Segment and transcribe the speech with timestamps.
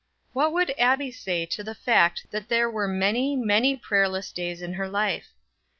[0.33, 4.73] What would Abbie say to the fact that there were many, many prayerless days in
[4.73, 5.27] her life?